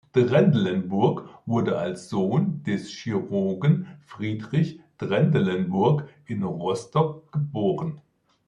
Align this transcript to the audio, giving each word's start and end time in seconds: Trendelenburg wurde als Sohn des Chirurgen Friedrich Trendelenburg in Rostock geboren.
Trendelenburg 0.13 1.29
wurde 1.45 1.77
als 1.77 2.09
Sohn 2.09 2.63
des 2.63 2.89
Chirurgen 2.89 3.85
Friedrich 4.07 4.79
Trendelenburg 4.97 6.09
in 6.25 6.41
Rostock 6.41 7.31
geboren. 7.31 8.01